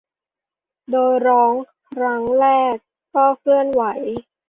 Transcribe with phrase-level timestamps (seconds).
[0.91, 1.53] โดยร้อง
[1.89, 2.75] ครั้งแรก
[3.13, 3.83] ก็เคลื่อนไหว